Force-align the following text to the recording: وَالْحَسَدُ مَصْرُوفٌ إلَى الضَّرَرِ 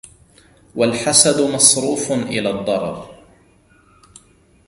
وَالْحَسَدُ 0.75 1.41
مَصْرُوفٌ 1.41 2.11
إلَى 2.11 2.49
الضَّرَرِ 2.49 3.15